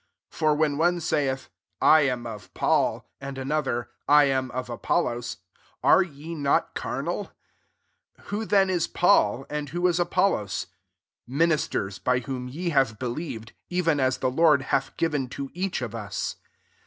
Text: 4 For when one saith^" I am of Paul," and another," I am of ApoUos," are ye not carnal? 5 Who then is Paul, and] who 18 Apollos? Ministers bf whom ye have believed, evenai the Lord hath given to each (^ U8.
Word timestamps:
4 0.31 0.39
For 0.39 0.55
when 0.55 0.79
one 0.79 0.97
saith^" 0.97 1.47
I 1.79 1.99
am 2.01 2.25
of 2.25 2.51
Paul," 2.55 3.07
and 3.19 3.37
another," 3.37 3.89
I 4.19 4.23
am 4.23 4.49
of 4.49 4.65
ApoUos," 4.65 5.37
are 5.83 6.01
ye 6.01 6.33
not 6.33 6.73
carnal? 6.73 7.25
5 8.15 8.25
Who 8.29 8.45
then 8.45 8.71
is 8.71 8.87
Paul, 8.87 9.45
and] 9.47 9.69
who 9.69 9.87
18 9.87 10.01
Apollos? 10.01 10.65
Ministers 11.27 11.99
bf 11.99 12.23
whom 12.23 12.47
ye 12.47 12.69
have 12.69 12.97
believed, 12.97 13.51
evenai 13.69 14.17
the 14.19 14.31
Lord 14.31 14.63
hath 14.73 14.97
given 14.97 15.29
to 15.29 15.51
each 15.53 15.81
(^ 15.81 15.87
U8. 15.87 16.35